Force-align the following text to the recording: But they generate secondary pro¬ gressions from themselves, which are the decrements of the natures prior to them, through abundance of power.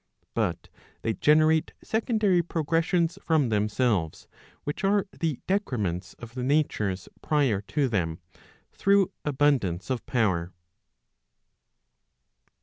But 0.33 0.67
they 1.03 1.13
generate 1.13 1.73
secondary 1.83 2.41
pro¬ 2.41 2.65
gressions 2.65 3.21
from 3.23 3.49
themselves, 3.49 4.27
which 4.63 4.83
are 4.83 5.05
the 5.11 5.37
decrements 5.47 6.15
of 6.17 6.33
the 6.33 6.41
natures 6.41 7.07
prior 7.21 7.61
to 7.67 7.87
them, 7.87 8.17
through 8.73 9.11
abundance 9.25 9.91
of 9.91 10.03
power. 10.07 10.53